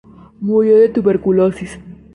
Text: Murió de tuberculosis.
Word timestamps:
Murió 0.39 0.77
de 0.79 0.89
tuberculosis. 0.89 1.79